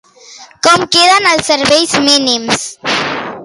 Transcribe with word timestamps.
Com 0.67 0.85
queden 0.95 1.29
els 1.33 1.51
serveis 1.53 1.95
mínims? 2.09 2.69